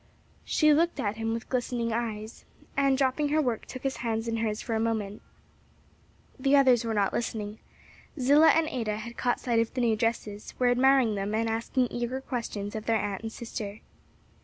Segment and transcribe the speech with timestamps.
[0.45, 2.43] She looked at him with glistening eyes,
[2.75, 5.21] and dropping her work took his hands in hers for a moment.
[6.39, 7.59] The others were not listening;
[8.19, 11.89] Zillah and Ada had caught sight of the new dresses, were admiring them and asking
[11.91, 13.81] eager questions of their aunt and sister.